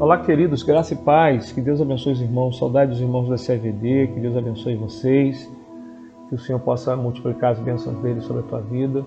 Olá, 0.00 0.16
queridos, 0.16 0.62
graça 0.62 0.94
e 0.94 0.96
paz. 0.96 1.52
Que 1.52 1.60
Deus 1.60 1.78
abençoe 1.78 2.14
os 2.14 2.22
irmãos. 2.22 2.56
Saudades 2.56 2.94
dos 2.94 3.02
irmãos 3.02 3.28
da 3.28 3.36
CVD. 3.36 4.06
Que 4.06 4.18
Deus 4.18 4.34
abençoe 4.34 4.74
vocês. 4.74 5.46
Que 6.26 6.34
o 6.34 6.38
Senhor 6.38 6.58
possa 6.58 6.96
multiplicar 6.96 7.52
as 7.52 7.58
bênçãos 7.58 7.98
dele 7.98 8.22
sobre 8.22 8.40
a 8.40 8.46
tua 8.46 8.62
vida. 8.62 9.04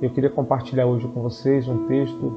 Eu 0.00 0.08
queria 0.10 0.30
compartilhar 0.30 0.86
hoje 0.86 1.08
com 1.08 1.20
vocês 1.20 1.66
um 1.66 1.88
texto 1.88 2.32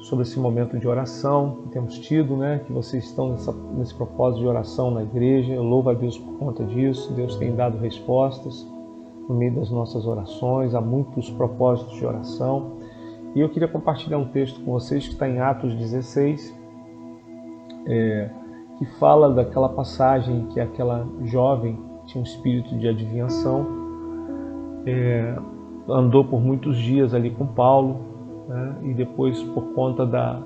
sobre 0.00 0.24
esse 0.24 0.36
momento 0.40 0.76
de 0.80 0.88
oração 0.88 1.58
que 1.62 1.68
temos 1.68 1.96
tido, 2.00 2.36
né? 2.36 2.60
Que 2.66 2.72
vocês 2.72 3.04
estão 3.04 3.28
nessa, 3.28 3.52
nesse 3.52 3.94
propósito 3.94 4.40
de 4.40 4.48
oração 4.48 4.90
na 4.90 5.04
igreja. 5.04 5.52
Eu 5.54 5.62
louvo 5.62 5.90
a 5.90 5.94
Deus 5.94 6.18
por 6.18 6.38
conta 6.38 6.64
disso. 6.64 7.12
Deus 7.12 7.36
tem 7.36 7.54
dado 7.54 7.78
respostas 7.78 8.66
no 9.28 9.36
meio 9.36 9.54
das 9.54 9.70
nossas 9.70 10.08
orações. 10.08 10.74
Há 10.74 10.80
muitos 10.80 11.30
propósitos 11.30 11.94
de 11.94 12.04
oração. 12.04 12.78
E 13.36 13.38
eu 13.40 13.48
queria 13.48 13.68
compartilhar 13.68 14.18
um 14.18 14.26
texto 14.26 14.60
com 14.60 14.72
vocês 14.72 15.06
que 15.06 15.12
está 15.12 15.28
em 15.28 15.38
Atos 15.38 15.72
16, 15.72 16.57
é, 17.88 18.30
que 18.78 18.84
fala 18.98 19.32
daquela 19.32 19.70
passagem 19.70 20.46
que 20.50 20.60
aquela 20.60 21.06
jovem 21.24 21.78
tinha 22.06 22.20
um 22.20 22.24
espírito 22.24 22.76
de 22.78 22.86
adivinhação, 22.86 23.66
é, 24.86 25.36
andou 25.88 26.24
por 26.24 26.40
muitos 26.40 26.76
dias 26.76 27.14
ali 27.14 27.30
com 27.30 27.46
Paulo, 27.46 27.96
né, 28.48 28.76
e 28.82 28.94
depois, 28.94 29.42
por 29.42 29.74
conta 29.74 30.06
da, 30.06 30.42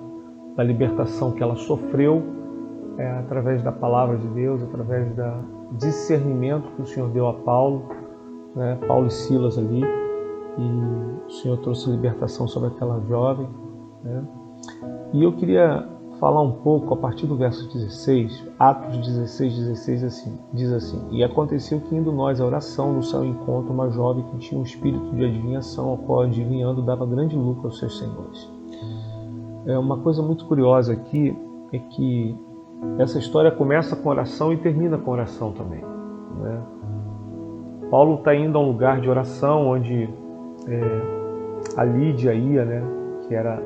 da 0.57 0.63
libertação 0.63 1.33
que 1.33 1.43
ela 1.43 1.57
sofreu, 1.57 2.23
é, 2.99 3.11
através 3.19 3.63
da 3.63 3.73
palavra 3.73 4.17
de 4.17 4.27
Deus, 4.29 4.63
através 4.63 5.15
do 5.15 5.77
discernimento 5.77 6.71
que 6.77 6.83
o 6.83 6.87
Senhor 6.87 7.09
deu 7.11 7.29
a 7.29 7.35
Paulo, 7.35 7.89
né, 8.55 8.79
Paulo 8.87 9.07
e 9.07 9.11
Silas 9.11 9.59
ali, 9.59 9.83
e 9.83 11.27
o 11.27 11.31
Senhor 11.31 11.57
trouxe 11.59 11.91
libertação 11.91 12.47
sobre 12.47 12.69
aquela 12.71 13.01
jovem. 13.09 13.49
Né, 14.03 14.25
e 15.13 15.23
eu 15.23 15.33
queria 15.33 15.87
falar 16.23 16.41
um 16.41 16.53
pouco 16.53 16.95
a 16.95 16.97
partir 16.97 17.27
do 17.27 17.35
verso 17.35 17.69
16, 17.75 18.49
Atos 18.57 18.97
16, 18.99 19.57
16 19.57 20.05
assim, 20.05 20.39
diz 20.55 20.71
assim: 20.71 21.05
E 21.11 21.25
aconteceu 21.25 21.81
que 21.81 21.97
indo 21.97 22.13
nós 22.13 22.41
à 22.41 22.47
oração, 22.47 22.93
no 22.93 23.03
seu 23.03 23.25
encontro, 23.25 23.73
uma 23.73 23.91
jovem 23.91 24.23
que 24.27 24.39
tinha 24.39 24.61
um 24.61 24.63
espírito 24.63 25.17
de 25.17 25.25
adivinhação, 25.25 25.89
ao 25.89 25.99
qual 25.99 26.21
adivinhando 26.21 26.81
dava 26.81 27.05
grande 27.05 27.35
lucro 27.35 27.67
aos 27.67 27.77
seus 27.77 27.99
senhores. 27.99 28.49
É 29.67 29.77
uma 29.77 29.99
coisa 29.99 30.23
muito 30.23 30.45
curiosa 30.47 30.93
aqui 30.93 31.37
é 31.73 31.79
que 31.79 32.37
essa 32.99 33.19
história 33.19 33.51
começa 33.51 33.97
com 33.97 34.09
oração 34.09 34.53
e 34.53 34.57
termina 34.59 34.99
com 34.99 35.11
oração 35.11 35.51
também. 35.51 35.81
Né? 35.81 36.63
Paulo 37.91 38.19
está 38.19 38.33
indo 38.33 38.57
a 38.57 38.61
um 38.61 38.69
lugar 38.69 39.01
de 39.01 39.11
oração 39.11 39.67
onde 39.67 40.09
é, 40.69 41.77
a 41.77 41.83
Lídia 41.83 42.33
ia, 42.33 42.65
né, 42.65 42.83
que 43.27 43.35
era 43.35 43.61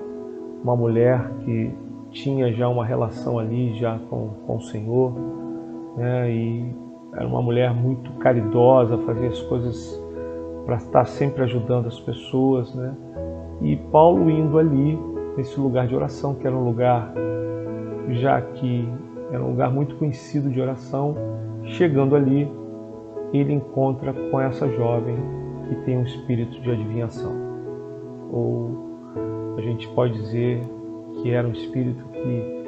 uma 0.63 0.75
mulher 0.75 1.31
que 1.45 1.86
tinha 2.17 2.53
já 2.53 2.69
uma 2.69 2.85
relação 2.85 3.39
ali 3.39 3.75
já 3.79 3.99
com, 4.11 4.31
com 4.47 4.57
o 4.57 4.61
Senhor, 4.61 5.13
né? 5.97 6.31
E 6.31 6.75
era 7.13 7.27
uma 7.27 7.43
mulher 7.43 7.75
muito 7.75 8.11
caridosa, 8.15 8.99
fazia 8.99 9.29
as 9.29 9.41
coisas 9.43 10.03
para 10.65 10.77
estar 10.77 11.05
sempre 11.05 11.43
ajudando 11.43 11.87
as 11.87 12.01
pessoas, 12.01 12.75
né? 12.75 12.95
E 13.63 13.77
Paulo 13.77 14.31
indo 14.31 14.59
ali 14.59 14.99
nesse 15.37 15.59
lugar 15.61 15.87
de 15.87 15.95
oração, 15.95 16.35
que 16.35 16.47
era 16.47 16.57
um 16.57 16.65
lugar 16.65 17.13
já 18.11 18.41
que 18.41 18.89
era 19.31 19.43
um 19.43 19.51
lugar 19.51 19.71
muito 19.71 19.97
conhecido 19.97 20.49
de 20.51 20.61
oração, 20.61 21.15
chegando 21.65 22.15
ali, 22.15 22.49
ele 23.33 23.53
encontra 23.53 24.13
com 24.13 24.41
essa 24.41 24.69
jovem 24.69 25.17
que 25.69 25.75
tem 25.85 25.99
um 25.99 26.05
espírito 26.05 26.61
de 26.61 26.71
adivinhação. 26.71 27.33
Ou 28.31 29.55
a 29.57 29.61
gente 29.61 29.89
pode 29.89 30.13
dizer 30.15 30.63
que 31.17 31.31
era 31.31 31.47
um 31.47 31.53
espírito 31.53 32.05
que 32.13 32.67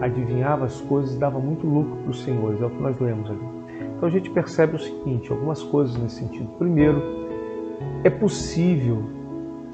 adivinhava 0.00 0.66
as 0.66 0.80
coisas 0.82 1.14
e 1.14 1.18
dava 1.18 1.38
muito 1.38 1.66
lucro 1.66 1.96
para 2.02 2.10
os 2.10 2.22
senhores, 2.22 2.60
é 2.60 2.66
o 2.66 2.70
que 2.70 2.82
nós 2.82 2.98
lemos 3.00 3.30
ali. 3.30 3.60
Então 3.96 4.08
a 4.08 4.12
gente 4.12 4.30
percebe 4.30 4.76
o 4.76 4.78
seguinte, 4.78 5.30
algumas 5.30 5.62
coisas 5.62 5.96
nesse 5.96 6.16
sentido. 6.16 6.48
Primeiro, 6.58 7.02
é 8.04 8.10
possível 8.10 9.02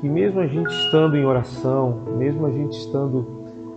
que 0.00 0.08
mesmo 0.08 0.40
a 0.40 0.46
gente 0.46 0.70
estando 0.70 1.16
em 1.16 1.24
oração, 1.24 2.02
mesmo 2.16 2.46
a 2.46 2.50
gente 2.50 2.76
estando 2.76 3.26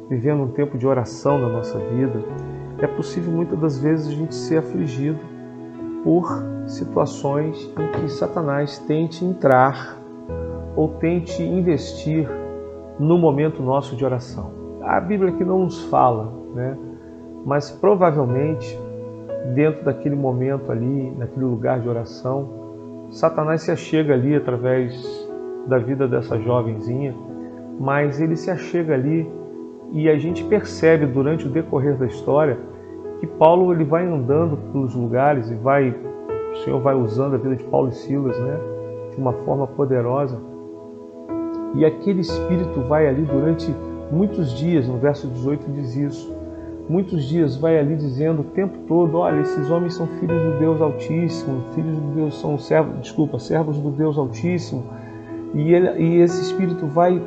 vivendo 0.09 0.44
um 0.44 0.47
tempo 0.50 0.78
de 0.78 0.88
oração 0.88 1.40
na 1.40 1.50
nossa 1.50 1.78
vida, 1.78 2.23
é 2.79 2.88
possível 2.88 3.31
muitas 3.31 3.59
das 3.59 3.79
vezes 3.79 4.07
a 4.07 4.11
gente 4.11 4.34
ser 4.34 4.57
afligido 4.57 5.19
por 6.03 6.44
situações 6.67 7.72
em 7.78 7.91
que 7.91 8.09
Satanás 8.09 8.79
tente 8.79 9.23
entrar 9.23 9.97
ou 10.75 10.88
tente 10.88 11.44
investir 11.44 12.28
no 12.99 13.17
momento 13.17 13.63
nosso 13.63 13.95
de 13.95 14.03
oração. 14.03 14.51
A 14.81 14.99
Bíblia 14.99 15.33
aqui 15.33 15.45
não 15.45 15.59
nos 15.59 15.83
fala, 15.85 16.33
né? 16.53 16.77
mas 17.45 17.71
provavelmente 17.71 18.77
dentro 19.53 19.85
daquele 19.85 20.15
momento 20.15 20.71
ali, 20.71 21.11
naquele 21.17 21.45
lugar 21.45 21.79
de 21.79 21.87
oração, 21.87 23.07
Satanás 23.09 23.61
se 23.61 23.71
achega 23.71 24.13
ali 24.13 24.35
através 24.35 25.27
da 25.67 25.77
vida 25.77 26.07
dessa 26.07 26.37
jovenzinha, 26.39 27.15
mas 27.79 28.19
ele 28.19 28.35
se 28.35 28.51
achega 28.51 28.93
ali 28.93 29.29
e 29.91 30.09
a 30.09 30.17
gente 30.17 30.43
percebe 30.43 31.05
durante 31.05 31.47
o 31.47 31.49
decorrer 31.49 31.97
da 31.97 32.05
história 32.05 32.59
que 33.19 33.25
Paulo 33.25 33.73
ele 33.73 33.83
vai 33.83 34.05
andando 34.05 34.57
pelos 34.71 34.93
lugares 34.93 35.49
e 35.49 35.55
vai 35.55 35.95
o 36.51 36.55
Senhor 36.63 36.81
vai 36.81 36.95
usando 36.95 37.35
a 37.35 37.37
vida 37.37 37.55
de 37.55 37.63
Paulo 37.66 37.89
e 37.89 37.93
Silas, 37.93 38.37
né, 38.39 38.57
de 39.11 39.17
uma 39.21 39.33
forma 39.33 39.67
poderosa 39.67 40.39
e 41.75 41.85
aquele 41.85 42.22
espírito 42.22 42.81
vai 42.81 43.07
ali 43.07 43.22
durante 43.24 43.74
muitos 44.12 44.53
dias, 44.57 44.88
no 44.88 44.97
verso 44.97 45.28
18 45.28 45.72
diz 45.72 45.96
isso. 45.96 46.35
Muitos 46.90 47.24
dias 47.25 47.56
vai 47.56 47.78
ali 47.78 47.96
dizendo 47.96 48.41
o 48.41 48.46
tempo 48.46 48.75
todo: 48.88 49.19
olha, 49.19 49.41
esses 49.41 49.69
homens 49.69 49.94
são 49.94 50.08
filhos 50.19 50.41
do 50.41 50.58
Deus 50.58 50.81
Altíssimo, 50.81 51.63
filhos 51.75 51.97
do 52.00 52.16
Deus, 52.16 52.40
são 52.40 52.58
servos, 52.58 53.00
desculpa, 53.02 53.38
servos 53.38 53.78
do 53.78 53.91
Deus 53.91 54.18
Altíssimo. 54.18 54.84
E, 55.53 55.74
ele, 55.74 56.03
e 56.03 56.22
esse 56.22 56.41
espírito 56.41 56.88
vai, 56.88 57.22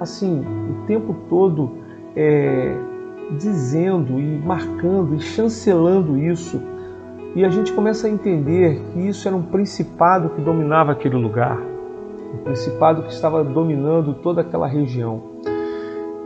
assim, 0.00 0.40
o 0.40 0.86
tempo 0.86 1.14
todo 1.28 1.70
é, 2.16 2.76
dizendo 3.38 4.18
e 4.18 4.38
marcando 4.44 5.14
e 5.14 5.20
chancelando 5.20 6.18
isso. 6.18 6.60
E 7.36 7.44
a 7.44 7.48
gente 7.48 7.72
começa 7.72 8.08
a 8.08 8.10
entender 8.10 8.82
que 8.92 9.00
isso 9.06 9.28
era 9.28 9.36
um 9.36 9.42
principado 9.42 10.30
que 10.30 10.40
dominava 10.40 10.92
aquele 10.92 11.16
lugar 11.16 11.75
o 12.34 12.38
principado 12.38 13.02
que 13.02 13.12
estava 13.12 13.42
dominando 13.42 14.14
toda 14.14 14.40
aquela 14.40 14.66
região. 14.66 15.22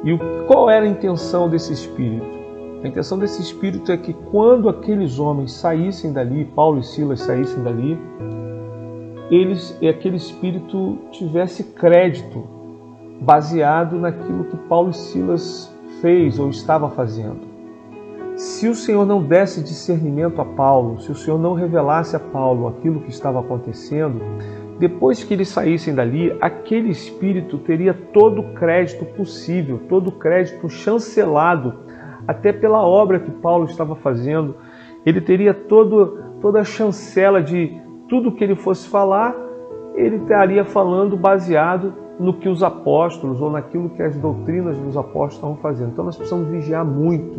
E 0.04 0.16
qual 0.46 0.70
era 0.70 0.84
a 0.84 0.88
intenção 0.88 1.48
desse 1.48 1.72
espírito? 1.72 2.40
A 2.82 2.88
intenção 2.88 3.18
desse 3.18 3.42
espírito 3.42 3.92
é 3.92 3.96
que 3.96 4.14
quando 4.14 4.68
aqueles 4.68 5.18
homens 5.18 5.52
saíssem 5.52 6.12
dali, 6.12 6.46
Paulo 6.46 6.78
e 6.78 6.82
Silas 6.82 7.20
saíssem 7.20 7.62
dali, 7.62 7.98
eles 9.30 9.76
e 9.80 9.88
aquele 9.88 10.16
espírito 10.16 10.98
tivesse 11.10 11.62
crédito 11.62 12.42
baseado 13.20 13.98
naquilo 13.98 14.44
que 14.44 14.56
Paulo 14.56 14.90
e 14.90 14.94
Silas 14.94 15.70
fez 16.00 16.38
ou 16.38 16.48
estava 16.48 16.88
fazendo. 16.88 17.50
Se 18.36 18.66
o 18.68 18.74
Senhor 18.74 19.04
não 19.04 19.22
desse 19.22 19.62
discernimento 19.62 20.40
a 20.40 20.44
Paulo, 20.46 20.98
se 21.02 21.12
o 21.12 21.14
Senhor 21.14 21.38
não 21.38 21.52
revelasse 21.52 22.16
a 22.16 22.20
Paulo 22.20 22.66
aquilo 22.68 23.00
que 23.00 23.10
estava 23.10 23.40
acontecendo, 23.40 24.18
depois 24.80 25.22
que 25.22 25.34
eles 25.34 25.48
saíssem 25.48 25.94
dali, 25.94 26.34
aquele 26.40 26.88
espírito 26.88 27.58
teria 27.58 27.92
todo 27.92 28.40
o 28.40 28.54
crédito 28.54 29.04
possível, 29.04 29.78
todo 29.90 30.08
o 30.08 30.12
crédito 30.12 30.70
chancelado, 30.70 31.74
até 32.26 32.50
pela 32.50 32.82
obra 32.82 33.20
que 33.20 33.30
Paulo 33.30 33.66
estava 33.66 33.94
fazendo. 33.94 34.56
Ele 35.04 35.20
teria 35.20 35.52
todo, 35.52 36.18
toda 36.40 36.60
a 36.60 36.64
chancela 36.64 37.42
de 37.42 37.78
tudo 38.08 38.32
que 38.32 38.42
ele 38.42 38.56
fosse 38.56 38.88
falar, 38.88 39.36
ele 39.94 40.16
estaria 40.16 40.64
falando 40.64 41.14
baseado 41.14 41.92
no 42.18 42.32
que 42.32 42.48
os 42.48 42.62
apóstolos 42.62 43.38
ou 43.42 43.50
naquilo 43.50 43.90
que 43.90 44.02
as 44.02 44.16
doutrinas 44.16 44.78
dos 44.78 44.96
apóstolos 44.96 45.34
estavam 45.34 45.56
fazendo. 45.56 45.90
Então 45.90 46.06
nós 46.06 46.16
precisamos 46.16 46.48
vigiar 46.48 46.86
muito, 46.86 47.38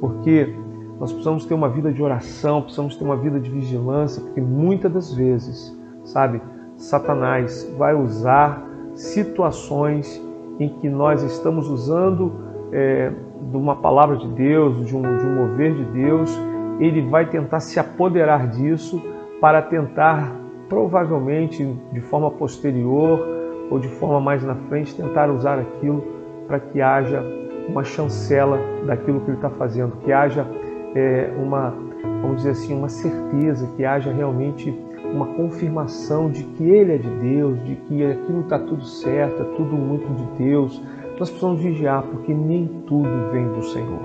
porque 0.00 0.54
nós 0.98 1.12
precisamos 1.12 1.44
ter 1.44 1.52
uma 1.52 1.68
vida 1.68 1.92
de 1.92 2.02
oração, 2.02 2.62
precisamos 2.62 2.96
ter 2.96 3.04
uma 3.04 3.16
vida 3.16 3.38
de 3.38 3.50
vigilância, 3.50 4.22
porque 4.22 4.40
muitas 4.40 4.90
das 4.90 5.12
vezes, 5.12 5.78
sabe, 6.04 6.40
Satanás 6.76 7.72
vai 7.76 7.94
usar 7.94 8.62
situações 8.94 10.22
em 10.60 10.68
que 10.68 10.88
nós 10.88 11.22
estamos 11.22 11.68
usando 11.68 12.32
é, 12.72 13.10
de 13.50 13.56
uma 13.56 13.76
palavra 13.76 14.16
de 14.16 14.28
Deus, 14.28 14.86
de 14.86 14.96
um, 14.96 15.02
de 15.02 15.26
um 15.26 15.34
mover 15.34 15.74
de 15.74 15.84
Deus, 15.84 16.30
ele 16.78 17.02
vai 17.02 17.26
tentar 17.26 17.60
se 17.60 17.78
apoderar 17.78 18.48
disso 18.48 19.02
para 19.40 19.62
tentar, 19.62 20.32
provavelmente 20.68 21.64
de 21.92 22.00
forma 22.00 22.30
posterior 22.30 23.26
ou 23.70 23.78
de 23.78 23.88
forma 23.88 24.20
mais 24.20 24.42
na 24.42 24.54
frente, 24.54 24.94
tentar 24.94 25.30
usar 25.30 25.58
aquilo 25.58 26.02
para 26.46 26.58
que 26.60 26.80
haja 26.80 27.22
uma 27.68 27.84
chancela 27.84 28.58
daquilo 28.86 29.20
que 29.20 29.30
ele 29.30 29.36
está 29.36 29.50
fazendo, 29.50 29.96
que 30.04 30.12
haja 30.12 30.46
é, 30.94 31.32
uma, 31.38 31.74
vamos 32.20 32.38
dizer 32.38 32.50
assim, 32.50 32.76
uma 32.76 32.88
certeza, 32.88 33.66
que 33.76 33.84
haja 33.84 34.12
realmente 34.12 34.76
uma 35.12 35.26
confirmação 35.26 36.30
de 36.30 36.44
que 36.44 36.64
Ele 36.64 36.94
é 36.94 36.98
de 36.98 37.10
Deus, 37.10 37.62
de 37.64 37.76
que 37.76 38.04
aquilo 38.04 38.40
está 38.40 38.58
tudo 38.58 38.84
certo, 38.84 39.42
é 39.42 39.44
tudo 39.56 39.76
muito 39.76 40.06
de 40.14 40.44
Deus, 40.44 40.80
nós 41.18 41.30
precisamos 41.30 41.60
vigiar, 41.60 42.02
porque 42.02 42.34
nem 42.34 42.66
tudo 42.86 43.30
vem 43.30 43.46
do 43.52 43.62
Senhor. 43.62 44.00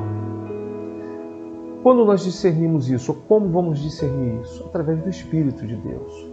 Quando 1.81 2.05
nós 2.05 2.23
discernimos 2.23 2.89
isso, 2.89 3.11
ou 3.11 3.17
como 3.27 3.49
vamos 3.49 3.79
discernir 3.79 4.41
isso? 4.41 4.63
Através 4.65 5.01
do 5.01 5.09
Espírito 5.09 5.65
de 5.65 5.75
Deus. 5.75 6.29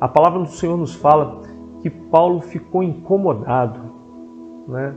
A 0.00 0.08
palavra 0.08 0.40
do 0.40 0.48
Senhor 0.48 0.76
nos 0.76 0.94
fala 0.94 1.42
que 1.82 1.90
Paulo 1.90 2.40
ficou 2.40 2.82
incomodado, 2.82 3.80
né? 4.66 4.94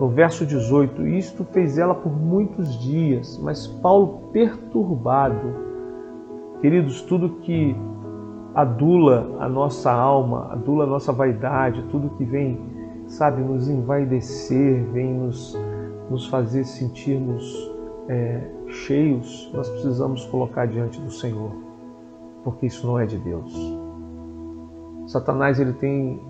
No 0.00 0.08
verso 0.08 0.44
18, 0.44 1.06
isto 1.06 1.44
fez 1.44 1.78
ela 1.78 1.94
por 1.94 2.12
muitos 2.12 2.78
dias, 2.80 3.38
mas 3.42 3.66
Paulo 3.66 4.30
perturbado. 4.32 5.54
Queridos, 6.60 7.02
tudo 7.02 7.36
que 7.42 7.76
adula 8.54 9.36
a 9.40 9.48
nossa 9.48 9.90
alma, 9.90 10.52
adula 10.52 10.84
a 10.84 10.86
nossa 10.86 11.12
vaidade, 11.12 11.82
tudo 11.90 12.10
que 12.16 12.24
vem, 12.24 12.60
sabe, 13.06 13.42
nos 13.42 13.68
envaidecer, 13.68 14.84
vem 14.92 15.12
nos, 15.14 15.58
nos 16.08 16.26
fazer 16.26 16.64
sentirmos 16.64 17.72
é, 18.08 18.48
cheios, 18.68 19.50
nós 19.52 19.68
precisamos 19.68 20.24
colocar 20.26 20.66
diante 20.66 21.00
do 21.00 21.10
Senhor, 21.10 21.50
porque 22.44 22.66
isso 22.66 22.86
não 22.86 22.98
é 22.98 23.06
de 23.06 23.18
Deus. 23.18 23.52
Satanás 25.06 25.58
ele 25.58 25.72
tem, 25.74 26.20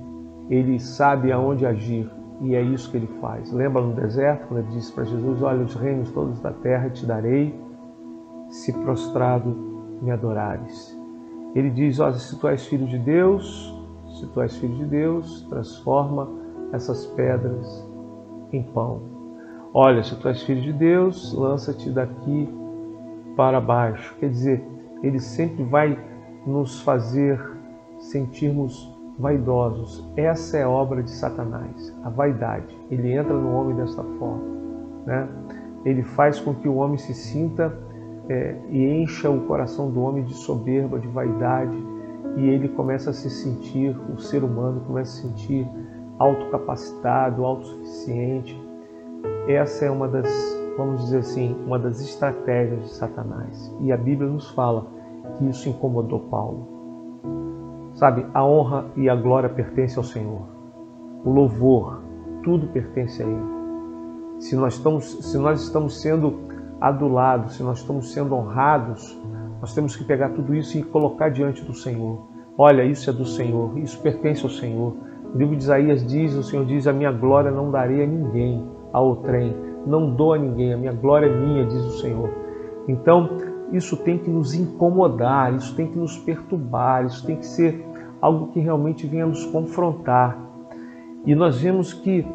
ele 0.48 0.80
sabe 0.80 1.30
aonde 1.30 1.66
agir 1.66 2.10
e 2.40 2.54
é 2.54 2.62
isso 2.62 2.90
que 2.90 2.96
ele 2.96 3.08
faz. 3.20 3.52
Lembra 3.52 3.82
no 3.82 3.94
deserto 3.94 4.48
quando 4.48 4.60
ele 4.60 4.72
disse 4.72 4.92
para 4.92 5.04
Jesus: 5.04 5.42
Olha, 5.42 5.62
os 5.62 5.74
reinos 5.74 6.10
todos 6.10 6.40
da 6.40 6.52
terra 6.52 6.90
te 6.90 7.06
darei, 7.06 7.54
se 8.48 8.72
prostrado 8.72 9.54
me 10.02 10.10
adorares. 10.10 10.93
Ele 11.54 11.70
diz: 11.70 12.00
Olha, 12.00 12.14
se 12.14 12.38
tu 12.38 12.48
és 12.48 12.66
filho 12.66 12.86
de 12.86 12.98
Deus, 12.98 13.74
se 14.18 14.26
tu 14.26 14.40
és 14.40 14.56
filho 14.56 14.74
de 14.74 14.84
Deus, 14.84 15.42
transforma 15.48 16.28
essas 16.72 17.06
pedras 17.06 17.86
em 18.52 18.62
pão. 18.62 19.02
Olha, 19.72 20.02
se 20.02 20.14
tu 20.16 20.28
és 20.28 20.42
filho 20.42 20.62
de 20.62 20.72
Deus, 20.72 21.32
lança-te 21.32 21.90
daqui 21.90 22.48
para 23.36 23.60
baixo. 23.60 24.14
Quer 24.18 24.30
dizer, 24.30 24.64
ele 25.02 25.18
sempre 25.18 25.64
vai 25.64 25.98
nos 26.46 26.80
fazer 26.80 27.40
sentirmos 27.98 28.92
vaidosos. 29.18 30.08
Essa 30.16 30.58
é 30.58 30.66
obra 30.66 31.02
de 31.02 31.10
Satanás, 31.10 31.96
a 32.04 32.10
vaidade. 32.10 32.76
Ele 32.90 33.12
entra 33.12 33.34
no 33.34 33.54
homem 33.54 33.76
desta 33.76 34.02
forma. 34.02 34.44
Né? 35.06 35.28
Ele 35.84 36.02
faz 36.02 36.40
com 36.40 36.54
que 36.54 36.68
o 36.68 36.76
homem 36.76 36.98
se 36.98 37.14
sinta 37.14 37.76
é, 38.28 38.56
e 38.70 39.02
encha 39.02 39.30
o 39.30 39.40
coração 39.42 39.90
do 39.90 40.00
homem 40.00 40.24
de 40.24 40.34
soberba, 40.34 40.98
de 40.98 41.08
vaidade, 41.08 41.76
e 42.36 42.48
ele 42.48 42.68
começa 42.68 43.10
a 43.10 43.12
se 43.12 43.30
sentir, 43.30 43.96
o 44.12 44.18
ser 44.18 44.42
humano 44.42 44.80
começa 44.86 45.12
a 45.12 45.14
se 45.14 45.28
sentir 45.28 45.68
autocapacitado, 46.18 47.44
autossuficiente. 47.44 48.60
Essa 49.48 49.86
é 49.86 49.90
uma 49.90 50.08
das, 50.08 50.28
vamos 50.76 51.02
dizer 51.02 51.18
assim, 51.18 51.56
uma 51.66 51.78
das 51.78 52.00
estratégias 52.00 52.82
de 52.82 52.94
Satanás. 52.94 53.74
E 53.80 53.92
a 53.92 53.96
Bíblia 53.96 54.28
nos 54.28 54.50
fala 54.50 54.86
que 55.36 55.48
isso 55.48 55.68
incomodou 55.68 56.20
Paulo. 56.20 56.74
Sabe, 57.94 58.26
a 58.34 58.44
honra 58.44 58.86
e 58.96 59.08
a 59.08 59.14
glória 59.14 59.48
pertencem 59.48 59.98
ao 59.98 60.04
Senhor. 60.04 60.42
O 61.24 61.30
louvor, 61.30 62.02
tudo 62.42 62.66
pertence 62.68 63.22
a 63.22 63.26
Ele. 63.26 63.54
Se 64.40 64.56
nós 64.56 64.74
estamos, 64.74 65.04
se 65.04 65.38
nós 65.38 65.62
estamos 65.62 66.00
sendo 66.00 66.53
adulados, 66.84 67.54
se 67.56 67.62
nós 67.62 67.78
estamos 67.78 68.12
sendo 68.12 68.34
honrados, 68.34 69.18
nós 69.58 69.74
temos 69.74 69.96
que 69.96 70.04
pegar 70.04 70.28
tudo 70.30 70.54
isso 70.54 70.76
e 70.76 70.82
colocar 70.82 71.30
diante 71.30 71.64
do 71.64 71.72
Senhor. 71.72 72.26
Olha, 72.58 72.84
isso 72.84 73.08
é 73.08 73.12
do 73.12 73.24
Senhor, 73.24 73.78
isso 73.78 73.98
pertence 74.02 74.44
ao 74.44 74.50
Senhor. 74.50 74.94
O 75.34 75.38
livro 75.38 75.56
de 75.56 75.62
Isaías 75.62 76.06
diz, 76.06 76.34
o 76.34 76.42
Senhor 76.42 76.66
diz, 76.66 76.86
a 76.86 76.92
minha 76.92 77.10
glória 77.10 77.50
não 77.50 77.70
darei 77.70 78.04
a 78.04 78.06
ninguém, 78.06 78.62
ao 78.92 79.16
trem, 79.16 79.56
não 79.86 80.14
dou 80.14 80.34
a 80.34 80.38
ninguém, 80.38 80.74
a 80.74 80.76
minha 80.76 80.92
glória 80.92 81.26
é 81.26 81.34
minha, 81.34 81.64
diz 81.64 81.80
o 81.86 81.98
Senhor. 82.00 82.28
Então, 82.86 83.30
isso 83.72 83.96
tem 83.96 84.18
que 84.18 84.28
nos 84.28 84.52
incomodar, 84.52 85.54
isso 85.54 85.74
tem 85.74 85.86
que 85.86 85.98
nos 85.98 86.18
perturbar, 86.18 87.06
isso 87.06 87.24
tem 87.24 87.36
que 87.36 87.46
ser 87.46 87.82
algo 88.20 88.48
que 88.48 88.60
realmente 88.60 89.06
venha 89.06 89.24
nos 89.24 89.46
confrontar. 89.46 90.38
E 91.24 91.34
nós 91.34 91.58
vemos 91.58 91.94
que 91.94 92.26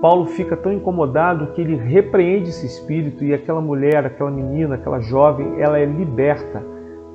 Paulo 0.00 0.26
fica 0.26 0.56
tão 0.56 0.72
incomodado 0.72 1.48
que 1.48 1.60
ele 1.60 1.76
repreende 1.76 2.48
esse 2.48 2.64
espírito 2.64 3.22
e 3.22 3.34
aquela 3.34 3.60
mulher, 3.60 4.06
aquela 4.06 4.30
menina, 4.30 4.76
aquela 4.76 4.98
jovem, 4.98 5.60
ela 5.60 5.78
é 5.78 5.84
liberta 5.84 6.64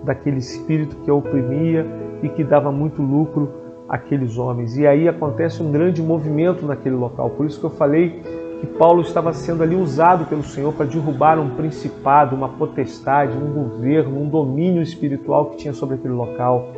daquele 0.04 0.38
espírito 0.38 0.96
que 0.98 1.10
a 1.10 1.14
oprimia 1.14 1.86
e 2.22 2.30
que 2.30 2.44
dava 2.44 2.72
muito 2.72 3.02
lucro 3.02 3.52
àqueles 3.90 4.38
homens. 4.38 4.78
E 4.78 4.86
aí 4.86 5.08
acontece 5.08 5.64
um 5.64 5.72
grande 5.72 6.02
movimento 6.02 6.64
naquele 6.66 6.96
local. 6.96 7.32
Por 7.32 7.48
isso 7.48 7.60
que 7.60 7.66
eu 7.66 7.72
falei 7.72 8.22
que 8.62 8.68
Paulo 8.68 9.02
estava 9.02 9.34
sendo 9.34 9.64
ali 9.64 9.76
usado 9.76 10.26
pelo 10.26 10.44
Senhor 10.44 10.72
para 10.72 10.86
derrubar 10.86 11.40
um 11.40 11.56
principado, 11.56 12.36
uma 12.36 12.50
potestade, 12.50 13.36
um 13.36 13.52
governo, 13.52 14.22
um 14.22 14.30
domínio 14.30 14.84
espiritual 14.84 15.48
que 15.48 15.58
tinha 15.58 15.74
sobre 15.74 15.96
aquele 15.96 16.14
local. 16.14 16.70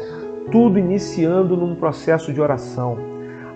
Tudo 0.51 0.79
iniciando 0.79 1.57
num 1.57 1.75
processo 1.75 2.31
de 2.31 2.39
oração. 2.39 2.97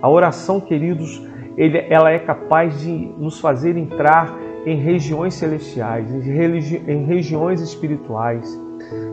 A 0.02 0.10
oração, 0.10 0.60
queridos, 0.60 1.31
ele, 1.58 1.86
ela 1.90 2.12
é 2.12 2.20
capaz 2.20 2.80
de 2.80 3.14
nos 3.18 3.40
fazer 3.40 3.78
entrar 3.78 4.34
em 4.66 4.76
regiões 4.76 5.34
celestiais, 5.34 6.14
em, 6.14 6.20
religi 6.20 6.84
em 6.88 7.04
regiões 7.04 7.62
espirituais, 7.62 8.60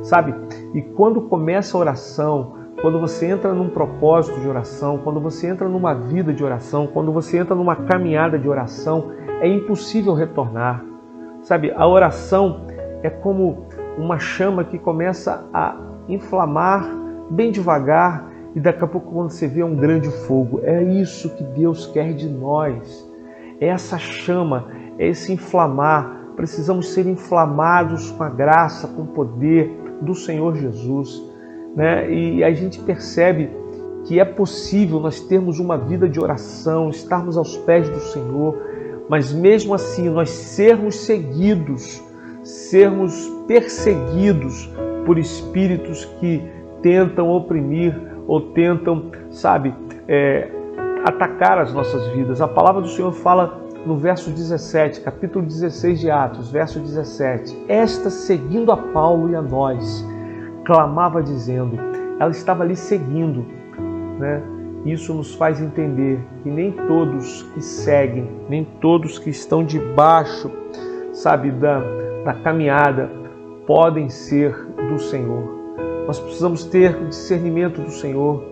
sabe? 0.03 0.35
E 0.75 0.83
quando 0.83 1.23
começa 1.23 1.77
a 1.77 1.81
oração, 1.81 2.55
quando 2.81 3.01
você 3.01 3.27
entra 3.27 3.53
num 3.53 3.69
propósito 3.69 4.39
de 4.41 4.49
oração, 4.49 4.99
quando 4.99 5.21
você 5.21 5.49
entra 5.49 5.69
numa 5.69 5.95
vida 5.95 6.33
de 6.33 6.45
oração, 6.45 6.87
quando 6.87 7.13
você 7.13 7.39
entra 7.39 7.55
numa 7.55 7.75
caminhada 7.75 8.39
de 8.39 8.49
oração, 8.49 9.11
é 9.41 9.49
impossível 9.49 10.15
retornar. 10.15 10.85
Sabe, 11.43 11.73
a 11.75 11.87
oração 11.87 12.67
é 13.03 13.09
como 13.09 13.67
uma 13.97 14.19
chama 14.19 14.65
que 14.65 14.79
começa 14.79 15.49
a 15.53 15.77
inflamar 16.09 16.89
bem 17.31 17.51
devagar 17.51 18.29
e 18.59 18.61
daqui 18.61 18.83
a 18.83 18.87
pouco 18.87 19.13
quando 19.13 19.31
você 19.31 19.47
vê 19.47 19.63
um 19.63 19.77
grande 19.77 20.11
fogo. 20.27 20.61
É 20.65 20.83
isso 20.83 21.31
que 21.37 21.45
Deus 21.45 21.87
quer 21.87 22.13
de 22.13 22.29
nós. 22.29 23.09
É 23.61 23.69
essa 23.69 23.99
chama, 23.99 24.67
é 24.99 25.09
esse 25.09 25.33
inflamar. 25.33 26.33
Precisamos 26.37 26.93
ser 26.93 27.07
inflamados 27.07 28.11
com 28.11 28.23
a 28.23 28.29
graça, 28.29 28.89
com 28.89 29.03
o 29.03 29.07
poder 29.07 29.71
do 30.01 30.15
Senhor 30.15 30.55
Jesus 30.57 31.29
né? 31.79 32.11
E 32.11 32.43
a 32.43 32.53
gente 32.53 32.81
percebe 32.81 33.51
que 34.05 34.19
é 34.19 34.25
possível 34.25 34.99
nós 34.99 35.21
termos 35.21 35.61
uma 35.61 35.77
vida 35.77 36.09
de 36.09 36.19
oração, 36.19 36.91
estarmos 36.91 37.37
aos 37.37 37.57
pés 37.59 37.89
do 37.89 38.01
Senhor, 38.01 38.57
mas 39.09 39.33
mesmo 39.33 39.75
assim 39.75 40.09
nós 40.09 40.29
sermos 40.29 40.97
seguidos, 40.97 42.03
sermos 42.43 43.29
perseguidos 43.47 44.69
por 45.05 45.19
espíritos 45.19 46.05
que 46.19 46.43
tentam 46.83 47.31
oprimir 47.31 47.95
ou 48.29 48.53
tentam, 48.53 49.11
sabe, 49.31 49.75
é, 50.07 50.49
atacar 51.05 51.59
as 51.59 51.73
nossas 51.73 52.07
vidas. 52.09 52.41
A 52.43 52.47
palavra 52.47 52.83
do 52.83 52.89
Senhor 52.89 53.11
fala 53.13 53.67
no 53.87 53.97
verso 53.97 54.31
17, 54.31 55.01
capítulo 55.01 55.47
16 55.47 55.99
de 55.99 56.11
Atos, 56.11 56.53
verso 56.53 56.79
17: 56.79 57.65
Esta 57.67 58.11
seguindo 58.11 58.71
a 58.71 58.77
Paulo 58.77 59.31
e 59.31 59.35
a 59.35 59.41
nós 59.41 60.07
clamava 60.67 61.23
dizendo, 61.23 61.79
ela 62.21 62.31
estava 62.31 62.63
ali 62.63 62.77
seguindo. 62.77 63.47
Né? 64.19 64.43
Isso 64.85 65.15
nos 65.15 65.35
faz 65.35 65.61
entender 65.61 66.21
que 66.43 66.51
nem 66.51 66.73
todos 66.73 67.45
que 67.55 67.63
seguem, 67.63 68.29
nem 68.49 68.65
todos 68.81 69.19
que 69.19 69.31
estão 69.31 69.65
debaixo, 69.65 70.51
sabe, 71.13 71.51
da, 71.51 71.81
da 72.25 72.35
caminhada, 72.35 73.11
podem 73.67 74.11
ser 74.11 74.55
do 74.91 74.99
Senhor. 74.99 75.58
Nós 76.09 76.19
precisamos 76.19 76.65
ter 76.65 77.05
discernimento 77.05 77.83
do 77.83 77.91
Senhor, 77.91 78.43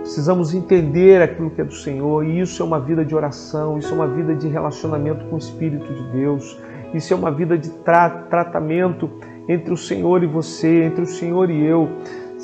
precisamos 0.00 0.52
entender 0.52 1.22
aquilo 1.22 1.48
que 1.48 1.60
é 1.60 1.64
do 1.64 1.72
Senhor, 1.72 2.26
e 2.26 2.40
isso 2.40 2.60
é 2.60 2.66
uma 2.66 2.80
vida 2.80 3.04
de 3.04 3.14
oração, 3.14 3.78
isso 3.78 3.92
é 3.92 3.94
uma 3.94 4.08
vida 4.08 4.34
de 4.34 4.48
relacionamento 4.48 5.24
com 5.26 5.36
o 5.36 5.38
Espírito 5.38 5.94
de 5.94 6.02
Deus, 6.10 6.58
isso 6.92 7.14
é 7.14 7.16
uma 7.16 7.30
vida 7.30 7.56
de 7.56 7.70
tra 7.70 8.10
tratamento 8.10 9.08
entre 9.48 9.72
o 9.72 9.76
Senhor 9.76 10.24
e 10.24 10.26
você, 10.26 10.82
entre 10.82 11.02
o 11.02 11.06
Senhor 11.06 11.48
e 11.50 11.64
eu, 11.64 11.88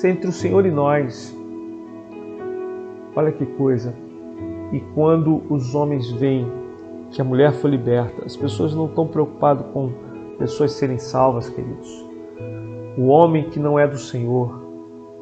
entre 0.04 0.28
o 0.28 0.32
Senhor 0.32 0.64
e 0.64 0.70
nós. 0.70 1.36
Olha 3.16 3.32
que 3.32 3.44
coisa. 3.44 3.92
E 4.70 4.78
quando 4.94 5.42
os 5.50 5.74
homens 5.74 6.12
veem 6.12 6.46
que 7.10 7.20
a 7.20 7.24
mulher 7.24 7.54
foi 7.54 7.72
liberta, 7.72 8.24
as 8.24 8.36
pessoas 8.36 8.72
não 8.72 8.86
estão 8.86 9.08
preocupadas 9.08 9.66
com 9.72 9.90
pessoas 10.38 10.70
serem 10.70 11.00
salvas, 11.00 11.48
queridos. 11.48 12.10
O 12.97 13.06
homem 13.06 13.50
que 13.50 13.59
não 13.59 13.78
é 13.78 13.87
do 13.87 13.99
Senhor, 13.99 14.61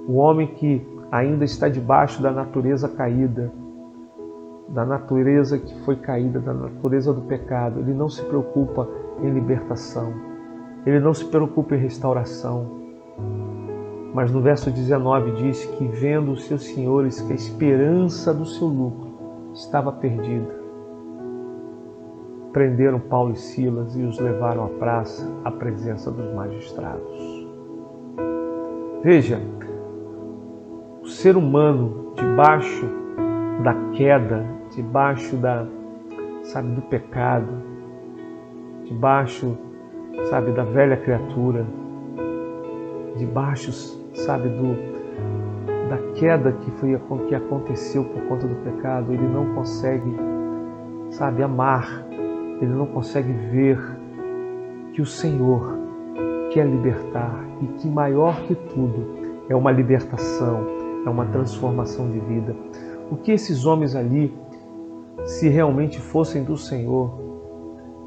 o 0.06 0.14
homem 0.14 0.46
que 0.46 0.86
ainda 1.10 1.44
está 1.44 1.68
debaixo 1.68 2.22
da 2.22 2.30
natureza 2.30 2.88
caída, 2.88 3.52
da 4.68 4.84
natureza 4.84 5.58
que 5.58 5.74
foi 5.84 5.96
caída, 5.96 6.40
da 6.40 6.52
natureza 6.52 7.12
do 7.12 7.22
pecado, 7.22 7.80
ele 7.80 7.94
não 7.94 8.08
se 8.08 8.22
preocupa 8.22 8.88
em 9.22 9.30
libertação 9.30 10.28
ele 10.86 11.00
não 11.00 11.12
se 11.12 11.24
preocupa 11.24 11.74
em 11.74 11.78
restauração. 11.78 12.78
Mas 14.14 14.32
no 14.32 14.40
verso 14.40 14.70
19 14.70 15.32
diz 15.32 15.64
que, 15.64 15.86
vendo 15.86 16.32
os 16.32 16.44
seus 16.44 16.64
senhores 16.64 17.20
que 17.20 17.32
a 17.32 17.36
esperança 17.36 18.32
do 18.32 18.46
seu 18.46 18.66
lucro 18.66 19.52
estava 19.52 19.92
perdida, 19.92 20.56
prenderam 22.52 22.98
Paulo 22.98 23.32
e 23.32 23.36
Silas 23.36 23.94
e 23.96 24.02
os 24.02 24.18
levaram 24.18 24.64
à 24.64 24.68
praça 24.68 25.28
à 25.44 25.50
presença 25.50 26.10
dos 26.10 26.32
magistrados. 26.34 27.27
Veja, 29.02 29.40
o 31.00 31.06
ser 31.06 31.36
humano 31.36 32.14
debaixo 32.16 32.84
da 33.62 33.72
queda, 33.92 34.44
debaixo 34.74 35.36
da, 35.36 35.64
sabe, 36.42 36.74
do 36.74 36.82
pecado, 36.82 37.62
debaixo, 38.84 39.56
sabe, 40.28 40.50
da 40.50 40.64
velha 40.64 40.96
criatura, 40.96 41.64
debaixo, 43.16 43.70
sabe, 44.14 44.48
do 44.48 44.98
da 45.88 45.96
queda 46.14 46.52
que 46.52 46.70
foi 46.72 47.00
que 47.28 47.34
aconteceu 47.36 48.04
por 48.04 48.20
conta 48.22 48.48
do 48.48 48.56
pecado, 48.56 49.12
ele 49.12 49.26
não 49.26 49.54
consegue, 49.54 50.12
sabe, 51.10 51.42
amar, 51.42 52.04
ele 52.60 52.72
não 52.72 52.86
consegue 52.86 53.32
ver 53.32 53.78
que 54.92 55.00
o 55.00 55.06
Senhor 55.06 55.78
quer 56.50 56.66
libertar 56.66 57.47
e 57.60 57.66
que 57.78 57.88
maior 57.88 58.42
que 58.42 58.54
tudo 58.54 59.06
é 59.48 59.56
uma 59.56 59.70
libertação, 59.70 60.66
é 61.06 61.10
uma 61.10 61.26
transformação 61.26 62.10
de 62.10 62.20
vida. 62.20 62.54
O 63.10 63.16
que 63.16 63.32
esses 63.32 63.64
homens 63.64 63.94
ali, 63.94 64.36
se 65.24 65.48
realmente 65.48 66.00
fossem 66.00 66.44
do 66.44 66.56
Senhor, 66.56 67.10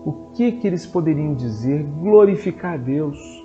o 0.05 0.31
que 0.33 0.53
que 0.53 0.67
eles 0.67 0.85
poderiam 0.85 1.33
dizer? 1.33 1.83
Glorificar 2.01 2.73
a 2.73 2.77
Deus 2.77 3.41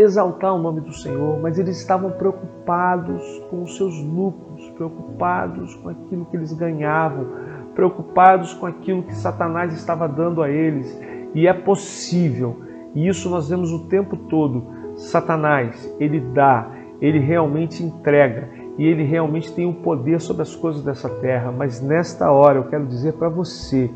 exaltar 0.00 0.54
o 0.54 0.58
nome 0.58 0.80
do 0.80 0.92
Senhor, 0.92 1.40
mas 1.40 1.58
eles 1.58 1.76
estavam 1.76 2.12
preocupados 2.12 3.22
com 3.50 3.64
os 3.64 3.76
seus 3.76 4.00
lucros, 4.00 4.70
preocupados 4.70 5.74
com 5.74 5.88
aquilo 5.88 6.24
que 6.26 6.36
eles 6.36 6.52
ganhavam, 6.52 7.26
preocupados 7.74 8.54
com 8.54 8.64
aquilo 8.64 9.02
que 9.02 9.14
Satanás 9.14 9.72
estava 9.72 10.06
dando 10.06 10.40
a 10.40 10.48
eles. 10.48 10.96
E 11.34 11.48
é 11.48 11.52
possível, 11.52 12.62
e 12.94 13.08
isso 13.08 13.28
nós 13.28 13.48
vemos 13.48 13.72
o 13.72 13.86
tempo 13.86 14.16
todo. 14.16 14.77
Satanás, 14.98 15.94
ele 15.98 16.20
dá, 16.20 16.70
ele 17.00 17.18
realmente 17.18 17.82
entrega, 17.82 18.50
e 18.76 18.84
ele 18.84 19.02
realmente 19.02 19.52
tem 19.52 19.64
o 19.64 19.70
um 19.70 19.74
poder 19.74 20.20
sobre 20.20 20.42
as 20.42 20.54
coisas 20.54 20.82
dessa 20.82 21.08
terra, 21.08 21.50
mas 21.50 21.80
nesta 21.80 22.30
hora 22.30 22.58
eu 22.58 22.64
quero 22.64 22.86
dizer 22.86 23.14
para 23.14 23.28
você 23.28 23.90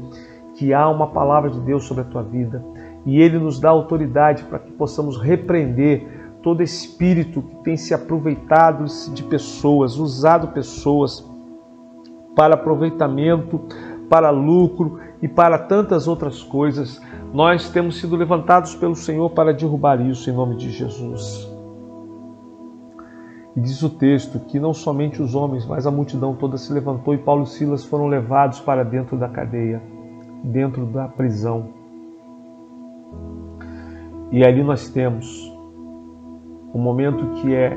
que 0.55 0.73
há 0.73 0.89
uma 0.89 1.09
palavra 1.09 1.51
de 1.51 1.61
Deus 1.61 1.85
sobre 1.85 2.03
a 2.03 2.07
tua 2.07 2.23
vida 2.23 2.65
e 3.05 3.21
Ele 3.21 3.39
nos 3.39 3.61
dá 3.61 3.71
autoridade 3.71 4.45
para 4.45 4.59
que 4.59 4.73
possamos 4.73 5.21
repreender 5.21 6.37
todo 6.43 6.63
espírito 6.63 7.43
que 7.43 7.57
tem 7.57 7.77
se 7.77 7.95
aproveitado 7.95 8.85
de 9.13 9.23
pessoas, 9.23 9.97
usado 9.97 10.49
pessoas 10.49 11.25
para 12.35 12.55
aproveitamento, 12.55 13.61
para 14.09 14.31
lucro 14.31 14.99
e 15.23 15.29
para 15.29 15.57
tantas 15.57 16.09
outras 16.09 16.43
coisas. 16.43 17.01
Nós 17.33 17.71
temos 17.71 18.01
sido 18.01 18.17
levantados 18.17 18.75
pelo 18.75 18.97
Senhor 18.97 19.31
para 19.31 19.55
derrubar 19.55 20.01
isso 20.01 20.29
em 20.29 20.33
nome 20.35 20.57
de 20.57 20.71
Jesus. 20.71 21.49
E 23.55 23.61
diz 23.61 23.83
o 23.83 23.91
texto 23.91 24.41
que 24.41 24.59
não 24.59 24.75
somente 24.75 25.23
os 25.23 25.35
homens, 25.35 25.65
mas 25.65 25.87
a 25.87 25.91
multidão 25.91 26.35
toda 26.35 26.57
se 26.57 26.73
levantou 26.73 27.15
e 27.15 27.19
Paulo 27.19 27.45
e 27.45 27.47
Silas 27.47 27.85
foram 27.85 28.09
levados 28.09 28.61
para 28.61 28.83
dentro 28.83 29.17
da 29.17 29.29
cadeia, 29.29 29.81
dentro 30.43 30.85
da 30.87 31.07
prisão. 31.07 31.69
E 34.33 34.43
ali 34.45 34.65
nós 34.65 34.89
temos 34.89 35.53
um 36.75 36.79
momento 36.79 37.35
que 37.35 37.55
é, 37.55 37.77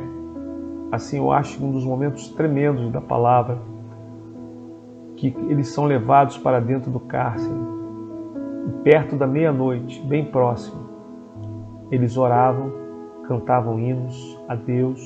assim, 0.92 1.18
eu 1.18 1.30
acho 1.30 1.64
um 1.64 1.72
dos 1.72 1.84
momentos 1.84 2.30
tremendos 2.30 2.90
da 2.94 3.02
palavra, 3.02 3.60
que 5.32 5.52
eles 5.52 5.70
são 5.70 5.86
levados 5.86 6.38
para 6.38 6.60
dentro 6.60 6.92
do 6.92 7.00
cárcere, 7.00 7.56
e 8.68 8.72
perto 8.84 9.16
da 9.16 9.28
meia-noite, 9.28 10.02
bem 10.02 10.26
próximo, 10.26 10.86
eles 11.92 12.18
oravam, 12.18 12.72
cantavam 13.28 13.80
hinos 13.80 14.40
a 14.48 14.56
Deus, 14.56 15.00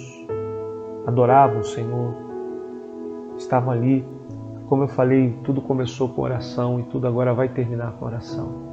adoravam 1.06 1.60
o 1.60 1.64
Senhor, 1.64 2.14
estavam 3.38 3.72
ali, 3.72 4.06
como 4.68 4.84
eu 4.84 4.88
falei, 4.88 5.38
tudo 5.44 5.62
começou 5.62 6.10
com 6.10 6.22
oração 6.22 6.80
e 6.80 6.84
tudo 6.84 7.08
agora 7.08 7.34
vai 7.34 7.50
terminar 7.50 7.94
com 7.94 8.06
oração. 8.06 8.70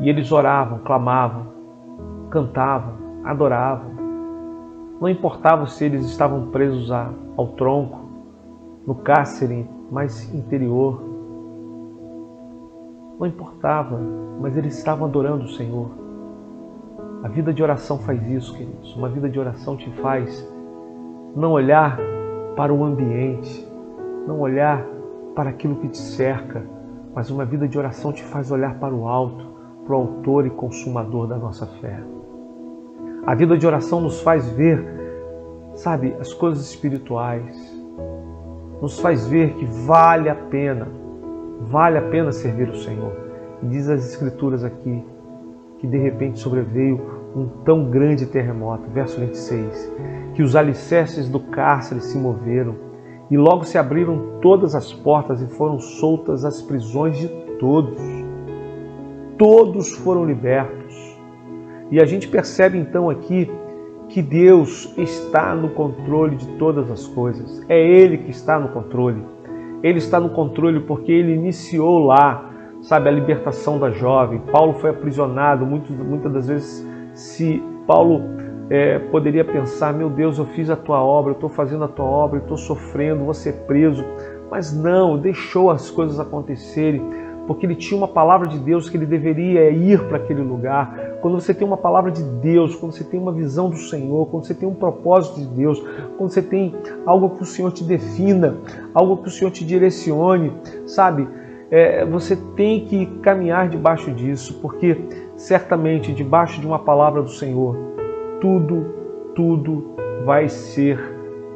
E 0.00 0.08
eles 0.08 0.30
oravam, 0.30 0.78
clamavam, 0.78 1.46
cantavam, 2.30 2.94
adoravam. 3.24 3.90
Não 5.00 5.08
importava 5.08 5.66
se 5.66 5.84
eles 5.84 6.04
estavam 6.06 6.50
presos 6.50 6.90
ao 6.90 7.48
tronco, 7.56 8.08
no 8.86 8.94
cárcere 8.94 9.68
mais 9.90 10.32
interior. 10.34 11.02
Não 13.18 13.26
importava, 13.26 13.98
mas 14.40 14.56
eles 14.56 14.76
estavam 14.76 15.06
adorando 15.06 15.44
o 15.44 15.48
Senhor. 15.48 15.90
A 17.22 17.28
vida 17.28 17.52
de 17.52 17.62
oração 17.62 17.98
faz 17.98 18.22
isso, 18.30 18.54
queridos. 18.54 18.94
Uma 18.94 19.08
vida 19.08 19.28
de 19.28 19.40
oração 19.40 19.76
te 19.76 19.90
faz 20.00 20.46
não 21.34 21.52
olhar 21.52 21.98
para 22.56 22.72
o 22.72 22.84
ambiente, 22.84 23.66
não 24.26 24.40
olhar 24.40 24.84
para 25.34 25.50
aquilo 25.50 25.76
que 25.76 25.88
te 25.88 25.98
cerca, 25.98 26.64
mas 27.14 27.30
uma 27.30 27.44
vida 27.44 27.66
de 27.66 27.78
oração 27.78 28.12
te 28.12 28.22
faz 28.24 28.50
olhar 28.50 28.78
para 28.78 28.94
o 28.94 29.08
alto, 29.08 29.46
para 29.84 29.96
o 29.96 30.00
autor 30.00 30.46
e 30.46 30.50
consumador 30.50 31.26
da 31.26 31.36
nossa 31.36 31.66
fé. 31.66 32.02
A 33.26 33.34
vida 33.34 33.58
de 33.58 33.66
oração 33.66 34.00
nos 34.00 34.20
faz 34.20 34.48
ver, 34.50 34.84
sabe, 35.74 36.14
as 36.20 36.32
coisas 36.32 36.70
espirituais, 36.70 37.77
nos 38.80 38.98
faz 39.00 39.26
ver 39.26 39.54
que 39.54 39.64
vale 39.64 40.28
a 40.28 40.34
pena, 40.34 40.88
vale 41.62 41.98
a 41.98 42.02
pena 42.02 42.32
servir 42.32 42.68
o 42.68 42.76
Senhor. 42.76 43.12
E 43.62 43.66
diz 43.66 43.88
as 43.88 44.04
Escrituras 44.08 44.64
aqui 44.64 45.04
que 45.78 45.86
de 45.86 45.98
repente 45.98 46.38
sobreveio 46.38 47.18
um 47.36 47.46
tão 47.64 47.90
grande 47.90 48.26
terremoto, 48.26 48.90
verso 48.90 49.20
26, 49.20 49.92
que 50.34 50.42
os 50.42 50.56
alicerces 50.56 51.28
do 51.28 51.38
cárcere 51.38 52.00
se 52.00 52.18
moveram 52.18 52.74
e 53.30 53.36
logo 53.36 53.64
se 53.64 53.76
abriram 53.76 54.38
todas 54.40 54.74
as 54.74 54.92
portas 54.92 55.42
e 55.42 55.46
foram 55.46 55.78
soltas 55.78 56.44
as 56.44 56.62
prisões 56.62 57.18
de 57.18 57.28
todos 57.60 58.18
todos 59.38 59.92
foram 59.92 60.24
libertos. 60.24 61.16
E 61.90 62.02
a 62.02 62.04
gente 62.04 62.28
percebe 62.28 62.76
então 62.76 63.08
aqui 63.08 63.50
que 64.08 64.22
Deus 64.22 64.92
está 64.96 65.54
no 65.54 65.70
controle 65.70 66.36
de 66.36 66.46
todas 66.58 66.90
as 66.90 67.06
coisas. 67.06 67.64
É 67.68 67.78
Ele 67.78 68.18
que 68.18 68.30
está 68.30 68.58
no 68.58 68.68
controle. 68.68 69.22
Ele 69.82 69.98
está 69.98 70.18
no 70.18 70.30
controle 70.30 70.80
porque 70.80 71.12
Ele 71.12 71.34
iniciou 71.34 71.98
lá, 72.00 72.50
sabe, 72.82 73.08
a 73.08 73.12
libertação 73.12 73.78
da 73.78 73.90
jovem. 73.90 74.40
Paulo 74.50 74.74
foi 74.74 74.90
aprisionado. 74.90 75.66
Muitas, 75.66 75.90
muitas 75.90 76.32
das 76.32 76.48
vezes, 76.48 76.86
se 77.12 77.62
Paulo 77.86 78.22
é, 78.70 78.98
poderia 78.98 79.44
pensar: 79.44 79.92
meu 79.92 80.08
Deus, 80.08 80.38
eu 80.38 80.46
fiz 80.46 80.70
a 80.70 80.76
tua 80.76 81.02
obra, 81.02 81.32
eu 81.32 81.34
estou 81.34 81.50
fazendo 81.50 81.84
a 81.84 81.88
tua 81.88 82.06
obra, 82.06 82.38
eu 82.38 82.42
estou 82.42 82.56
sofrendo, 82.56 83.24
vou 83.24 83.34
ser 83.34 83.52
preso. 83.66 84.04
Mas 84.50 84.72
não, 84.72 85.18
deixou 85.18 85.70
as 85.70 85.90
coisas 85.90 86.18
acontecerem 86.18 87.02
porque 87.48 87.64
ele 87.64 87.74
tinha 87.74 87.96
uma 87.96 88.06
palavra 88.06 88.46
de 88.46 88.58
Deus 88.58 88.90
que 88.90 88.96
ele 88.98 89.06
deveria 89.06 89.70
ir 89.70 90.06
para 90.06 90.18
aquele 90.18 90.42
lugar. 90.42 91.16
Quando 91.22 91.40
você 91.40 91.54
tem 91.54 91.66
uma 91.66 91.78
palavra 91.78 92.10
de 92.10 92.22
Deus, 92.22 92.76
quando 92.76 92.92
você 92.92 93.02
tem 93.02 93.18
uma 93.18 93.32
visão 93.32 93.70
do 93.70 93.78
Senhor, 93.78 94.26
quando 94.26 94.44
você 94.44 94.54
tem 94.54 94.68
um 94.68 94.74
propósito 94.74 95.40
de 95.40 95.46
Deus, 95.46 95.82
quando 96.18 96.30
você 96.30 96.42
tem 96.42 96.74
algo 97.06 97.30
que 97.30 97.42
o 97.42 97.46
Senhor 97.46 97.72
te 97.72 97.82
defina, 97.82 98.58
algo 98.92 99.16
que 99.16 99.28
o 99.28 99.30
Senhor 99.30 99.50
te 99.50 99.64
direcione, 99.64 100.52
sabe? 100.86 101.26
É, 101.70 102.04
você 102.04 102.36
tem 102.54 102.84
que 102.84 103.06
caminhar 103.22 103.70
debaixo 103.70 104.12
disso, 104.12 104.58
porque 104.60 105.00
certamente 105.34 106.12
debaixo 106.12 106.60
de 106.60 106.66
uma 106.66 106.78
palavra 106.78 107.22
do 107.22 107.30
Senhor, 107.30 107.74
tudo, 108.42 108.84
tudo 109.34 109.96
vai 110.26 110.50
ser 110.50 110.98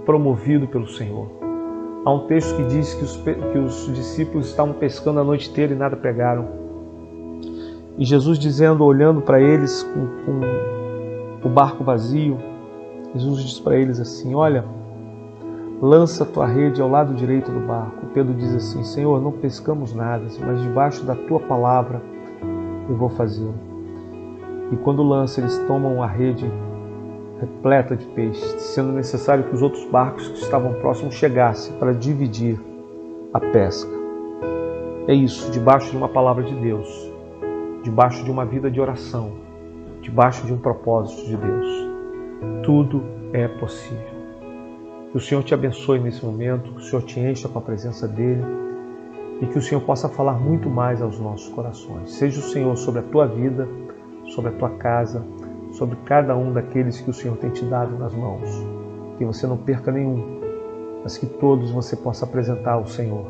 promovido 0.07 0.67
pelo 0.67 0.89
Senhor. 0.89 1.52
Há 2.05 2.11
um 2.13 2.27
texto 2.27 2.57
que 2.57 2.65
diz 2.65 2.95
que 2.95 3.05
os, 3.05 3.17
que 3.17 3.59
os 3.59 3.95
discípulos 3.95 4.49
estavam 4.49 4.75
pescando 4.75 5.21
a 5.21 5.25
noite 5.25 5.51
inteira 5.51 5.73
e 5.73 5.77
nada 5.77 5.97
pegaram. 5.97 6.49
E 7.97 8.05
Jesus 8.05 8.39
dizendo, 8.39 8.85
olhando 8.85 9.21
para 9.21 9.41
eles 9.41 9.85
com, 9.85 10.09
com 10.25 11.49
o 11.49 11.49
barco 11.49 11.85
vazio, 11.85 12.39
Jesus 13.15 13.43
diz 13.45 13.61
para 13.61 13.77
eles 13.77 14.01
assim: 14.01 14.35
Olha, 14.35 14.65
lança 15.81 16.25
tua 16.25 16.47
rede 16.47 16.83
ao 16.83 16.89
lado 16.89 17.15
direito 17.15 17.53
do 17.53 17.61
barco. 17.61 18.07
Pedro 18.13 18.35
diz 18.35 18.53
assim: 18.55 18.83
Senhor, 18.83 19.21
não 19.21 19.33
pescamos 19.33 19.95
nada, 19.95 20.25
mas 20.41 20.61
debaixo 20.61 21.05
da 21.05 21.15
tua 21.15 21.39
palavra 21.39 22.03
eu 22.89 22.97
vou 22.97 23.11
fazê-lo. 23.11 23.55
E 24.73 24.77
quando 24.77 25.03
lança, 25.03 25.41
eles 25.41 25.57
tomam 25.67 26.03
a 26.03 26.07
rede 26.07 26.51
repleta 27.43 27.97
de 27.97 28.07
peixes, 28.07 28.63
sendo 28.63 28.93
necessário 28.93 29.45
que 29.45 29.55
os 29.55 29.63
outros 29.63 29.85
barcos 29.87 30.29
que 30.29 30.39
estavam 30.39 30.75
próximos 30.75 31.15
chegassem 31.15 31.77
para 31.77 31.93
dividir 31.93 32.59
a 33.35 33.41
pesca. 33.41 33.91
É 35.09 35.15
isso, 35.15 35.51
debaixo 35.51 35.91
de 35.91 35.97
uma 35.97 36.09
palavra 36.09 36.45
de 36.45 36.55
Deus, 36.55 36.89
debaixo 37.83 38.23
de 38.25 38.31
uma 38.31 38.45
vida 38.45 38.71
de 38.71 38.81
oração, 38.81 39.33
debaixo 40.01 40.47
de 40.47 40.53
um 40.53 40.59
propósito 40.59 41.27
de 41.27 41.37
Deus. 41.37 41.67
Tudo 42.63 43.03
é 43.33 43.49
possível. 43.49 44.23
Que 45.11 45.17
o 45.17 45.21
Senhor 45.21 45.43
te 45.43 45.53
abençoe 45.53 45.99
nesse 45.99 46.25
momento, 46.25 46.73
que 46.73 46.79
o 46.79 46.83
Senhor 46.83 47.03
te 47.03 47.19
encha 47.19 47.49
com 47.49 47.59
a 47.59 47.63
presença 47.63 48.07
dEle 48.07 48.45
e 49.41 49.47
que 49.47 49.59
o 49.59 49.63
Senhor 49.63 49.81
possa 49.81 50.09
falar 50.09 50.35
muito 50.35 50.71
mais 50.71 51.03
aos 51.03 51.19
nossos 51.19 51.49
corações. 51.49 52.13
Seja 52.13 52.39
o 52.39 52.45
Senhor 52.45 52.77
sobre 52.77 53.01
a 53.01 53.03
tua 53.03 53.27
vida, 53.27 53.69
sobre 54.29 54.53
a 54.53 54.55
tua 54.55 54.71
casa, 54.71 55.25
sobre 55.73 55.97
cada 56.05 56.37
um 56.37 56.53
daqueles 56.53 57.01
que 57.01 57.11
o 57.11 57.13
Senhor 57.13 57.37
tem 57.37 57.51
te 57.51 57.65
dado 57.65 57.99
nas 57.99 58.15
mãos. 58.15 58.49
Que 59.19 59.25
você 59.25 59.47
não 59.47 59.57
perca 59.57 59.91
nenhum, 59.91 60.41
mas 61.03 61.19
que 61.19 61.27
todos 61.27 61.71
você 61.71 61.97
possa 61.97 62.25
apresentar 62.25 62.73
ao 62.73 62.87
Senhor 62.87 63.27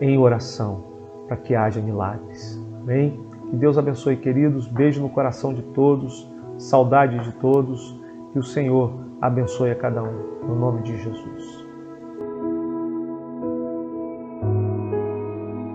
em 0.00 0.18
oração 0.18 0.84
para 1.26 1.36
que 1.36 1.54
haja 1.54 1.80
milagres. 1.80 2.60
Amém? 2.80 3.20
Que 3.50 3.56
Deus 3.56 3.78
abençoe, 3.78 4.16
queridos. 4.16 4.66
Beijo 4.66 5.02
no 5.02 5.08
coração 5.08 5.54
de 5.54 5.62
todos, 5.62 6.28
saudade 6.58 7.18
de 7.24 7.32
todos. 7.32 8.00
Que 8.32 8.38
o 8.38 8.42
Senhor 8.42 8.92
abençoe 9.20 9.70
a 9.70 9.74
cada 9.74 10.02
um. 10.02 10.46
No 10.46 10.56
nome 10.56 10.82
de 10.82 10.96
Jesus. 10.96 11.61